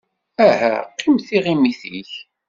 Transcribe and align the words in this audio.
Aha, 0.47 0.73
qqim 0.91 1.15
tiɣimit-ik! 1.27 2.11